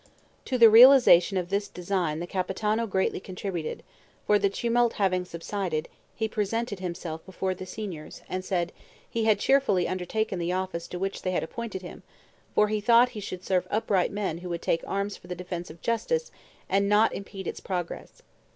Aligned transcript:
To 0.45 0.57
the 0.57 0.67
realization 0.67 1.37
of 1.37 1.49
this 1.49 1.67
design 1.67 2.17
the 2.21 2.25
Capitano 2.25 2.87
greatly 2.87 3.19
contributed, 3.19 3.83
for 4.25 4.39
the 4.39 4.49
tumult 4.49 4.93
having 4.93 5.25
subsided, 5.25 5.87
he 6.15 6.27
presented 6.27 6.79
himself 6.79 7.23
before 7.23 7.53
the 7.53 7.67
signors, 7.67 8.23
and 8.27 8.43
said 8.43 8.73
"He 9.07 9.25
had 9.25 9.37
cheerfully 9.37 9.87
undertaken 9.87 10.39
the 10.39 10.53
office 10.53 10.87
to 10.87 10.97
which 10.97 11.21
they 11.21 11.29
had 11.29 11.43
appointed 11.43 11.83
him, 11.83 12.01
for 12.55 12.67
he 12.67 12.81
thought 12.81 13.09
he 13.09 13.19
should 13.19 13.45
serve 13.45 13.67
upright 13.69 14.11
men 14.11 14.39
who 14.39 14.49
would 14.49 14.63
take 14.63 14.83
arms 14.87 15.17
for 15.17 15.27
the 15.27 15.35
defense 15.35 15.69
of 15.69 15.81
justice, 15.83 16.31
and 16.67 16.89
not 16.89 17.13
impede 17.13 17.45
its 17.45 17.59
progress. 17.59 18.23